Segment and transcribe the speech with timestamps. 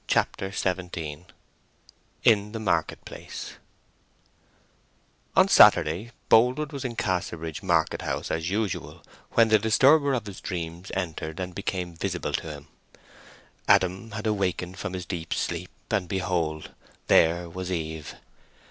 [0.07, 1.27] CHAPTER XVII
[2.23, 3.57] IN THE MARKET PLACE
[5.35, 9.03] On Saturday Boldwood was in Casterbridge market house as usual,
[9.33, 12.67] when the disturber of his dreams entered and became visible to him.
[13.67, 16.71] Adam had awakened from his deep sleep, and behold!
[17.05, 18.15] there was Eve.